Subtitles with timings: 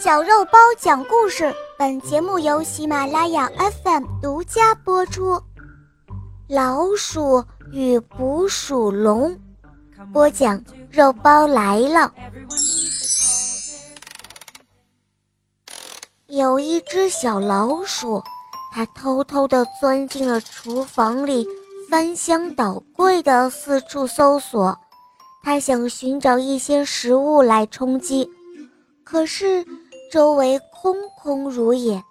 [0.00, 3.50] 小肉包讲故事，本节目由喜马拉雅
[3.82, 5.42] FM 独家播出。
[6.48, 9.36] 老鼠与捕鼠笼，
[10.12, 12.14] 播讲肉包来了。
[16.28, 18.22] 有一只小老鼠，
[18.72, 21.44] 它偷偷地钻进了厨房里，
[21.90, 24.78] 翻箱倒柜的四处搜索，
[25.42, 28.30] 它想寻找一些食物来充饥，
[29.02, 29.66] 可是。
[30.10, 32.02] 周围空空如也，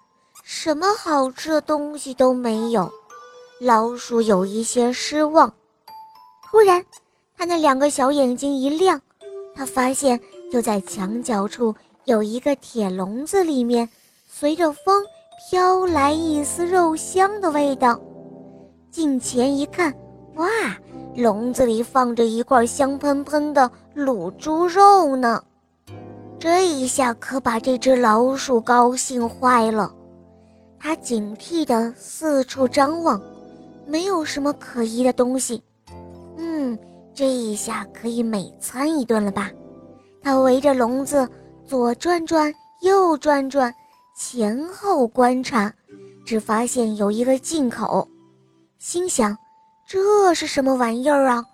[0.44, 2.88] 什么好吃的东西都没有。
[3.60, 5.52] 老鼠有一些失望。
[6.48, 6.84] 突然，
[7.36, 9.00] 它那两个小眼睛一亮，
[9.52, 10.18] 它发现
[10.52, 11.74] 就在墙角处
[12.04, 13.88] 有一个铁笼子，里面
[14.28, 15.04] 随着风
[15.50, 18.00] 飘来一丝肉香的味道。
[18.92, 19.92] 近前一看，
[20.36, 20.46] 哇，
[21.16, 25.42] 笼子里放着一块香喷喷的卤猪肉呢！
[26.40, 29.92] 这一下可把这只老鼠高兴坏了，
[30.78, 33.20] 它警惕地四处张望，
[33.86, 35.60] 没有什么可疑的东西。
[36.36, 36.78] 嗯，
[37.12, 39.50] 这一下可以美餐一顿了吧？
[40.22, 41.28] 它围着笼子
[41.66, 43.74] 左转转，右转转，
[44.16, 45.72] 前后观察，
[46.24, 48.06] 只发现有一个进口，
[48.78, 49.36] 心想：
[49.88, 51.44] 这是什么玩意儿啊？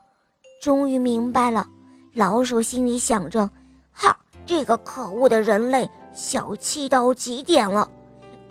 [0.60, 1.66] 终于明白了，
[2.12, 3.48] 老鼠心里想着：
[3.90, 4.14] 哈。
[4.46, 7.88] 这个可恶的人类小气到极点了，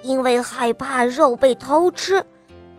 [0.02, 2.24] 因为害怕肉被偷吃，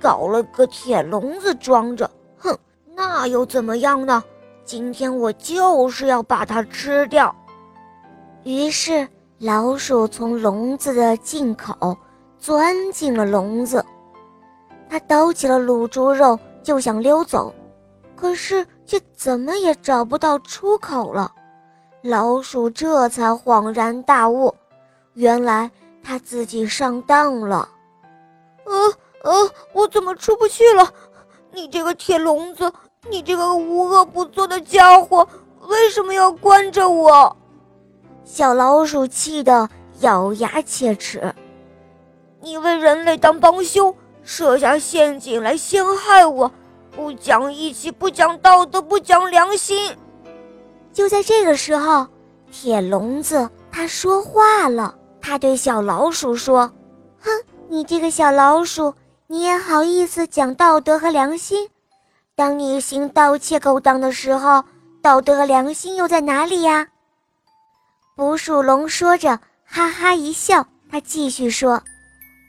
[0.01, 2.11] 搞了个铁笼子装着。
[2.39, 2.57] 哼，
[2.95, 4.23] 那又怎么样呢？
[4.65, 7.35] 今天我就是要把它吃掉。
[8.45, 9.07] 于是，
[9.39, 11.97] 老鼠从笼子的进口
[12.39, 13.85] 钻进了笼子，
[14.89, 17.55] 它叨起了卤猪肉就想溜走，
[18.17, 21.31] 可是却怎么也找不到出口了。
[22.07, 24.55] 老鼠这才恍然大悟，
[25.15, 25.71] 原来
[26.03, 27.67] 他自己上当了。
[28.65, 28.73] 呃
[29.23, 30.87] 呃，我怎么出不去了？
[31.51, 32.71] 你这个铁笼子，
[33.09, 35.27] 你这个无恶不作的家伙，
[35.63, 37.35] 为什么要关着我？
[38.23, 39.71] 小老鼠气得
[40.01, 41.35] 咬牙切齿。
[42.43, 46.53] 你为人类当帮凶，设下陷阱来陷害我，
[46.95, 49.97] 不讲义气，不讲道德，不讲良心。
[50.95, 52.07] 就在这个时候，
[52.51, 54.95] 铁笼子它说话了。
[55.21, 56.71] 它对小老鼠说
[57.21, 57.31] ：“哼，
[57.69, 58.95] 你这个小老鼠，
[59.27, 61.69] 你也好意思讲道德和良心？
[62.37, 64.63] 当你行盗窃勾当的时候，
[65.03, 66.87] 道德和良心又在哪里呀？”
[68.17, 70.67] 捕鼠笼说着，哈哈一笑。
[70.91, 71.83] 他继续说：“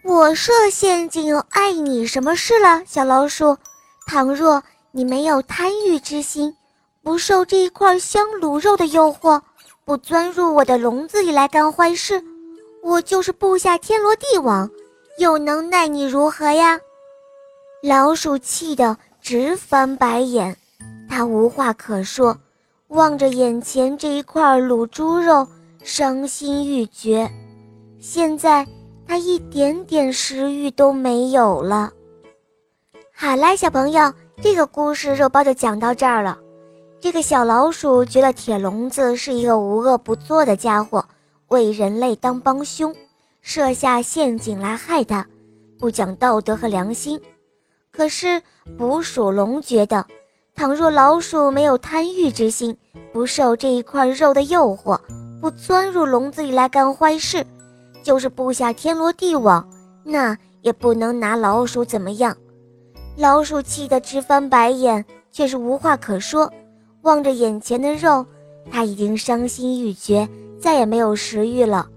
[0.06, 3.58] 我设陷阱又碍你什么事了，小老鼠？
[4.06, 4.62] 倘若
[4.92, 6.56] 你没有贪欲之心。”
[7.06, 9.40] 不受这一块香卤肉的诱惑，
[9.86, 12.20] 不钻入我的笼子里来干坏事，
[12.82, 14.68] 我就是布下天罗地网，
[15.20, 16.80] 又能奈你如何呀？
[17.84, 20.58] 老鼠气得直翻白眼，
[21.08, 22.36] 它无话可说，
[22.88, 25.48] 望着眼前这一块卤猪肉，
[25.84, 27.32] 伤心欲绝。
[28.00, 28.66] 现在
[29.08, 31.94] 它一点点食欲都没有了。
[33.14, 34.12] 好啦，小朋友，
[34.42, 36.40] 这个故事肉包就讲到这儿了。
[37.06, 41.06] 这个小老鼠觉得铁笼子是一个无恶不作的家伙，
[41.50, 42.92] 为人类当帮凶，
[43.44, 45.24] 设下陷阱来害它，
[45.78, 47.22] 不讲道德和良心。
[47.92, 48.42] 可是
[48.76, 50.04] 捕鼠笼觉得，
[50.56, 52.76] 倘若老鼠没有贪欲之心，
[53.14, 55.00] 不受这一块肉的诱惑，
[55.40, 57.46] 不钻入笼子里来干坏事，
[58.02, 59.70] 就是布下天罗地网，
[60.04, 62.36] 那也不能拿老鼠怎么样。
[63.16, 66.52] 老鼠气得直翻白眼，却是无话可说。
[67.06, 68.26] 望着眼前的肉，
[68.72, 70.28] 他已经伤心欲绝，
[70.60, 71.88] 再也没有食欲了。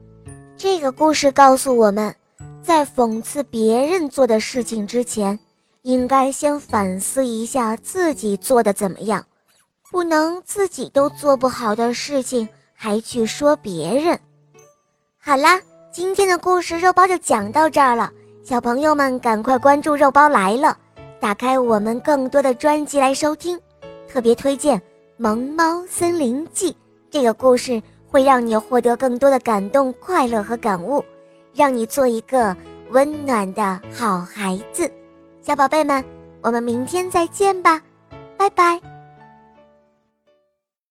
[0.54, 2.14] 这个故事告诉我们，
[2.62, 5.38] 在讽刺别人做的事情之前，
[5.80, 9.24] 应该先反思一下自己做的怎么样，
[9.90, 14.20] 不能自己都做不好的事情还去说别人。
[15.18, 15.58] 好啦，
[15.90, 18.12] 今天的故事肉包就讲到这儿了，
[18.44, 20.76] 小朋友们赶快关注肉包来了，
[21.18, 23.58] 打开我们更多的专辑来收听，
[24.06, 24.78] 特别推荐。
[25.20, 26.70] 《萌猫森林记》
[27.10, 31.04] 这个故事会让你获得更多的感动、快乐和感悟，
[31.52, 32.56] 让你做一个
[32.90, 34.88] 温暖的好孩子。
[35.42, 36.04] 小宝贝们，
[36.40, 37.82] 我们明天再见吧，
[38.36, 38.80] 拜拜。